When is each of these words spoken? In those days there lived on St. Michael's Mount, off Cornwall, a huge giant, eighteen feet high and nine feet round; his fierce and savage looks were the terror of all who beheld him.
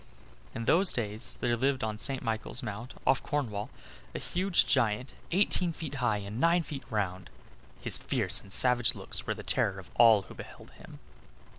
In 0.55 0.65
those 0.65 0.91
days 0.91 1.37
there 1.41 1.55
lived 1.55 1.83
on 1.83 1.99
St. 1.99 2.23
Michael's 2.23 2.63
Mount, 2.63 2.95
off 3.05 3.21
Cornwall, 3.21 3.69
a 4.15 4.17
huge 4.17 4.65
giant, 4.65 5.13
eighteen 5.31 5.71
feet 5.73 5.93
high 6.01 6.17
and 6.17 6.39
nine 6.39 6.63
feet 6.63 6.81
round; 6.89 7.29
his 7.81 7.99
fierce 7.99 8.41
and 8.41 8.51
savage 8.51 8.95
looks 8.95 9.27
were 9.27 9.35
the 9.35 9.43
terror 9.43 9.77
of 9.77 9.91
all 9.93 10.23
who 10.23 10.33
beheld 10.33 10.71
him. 10.71 10.97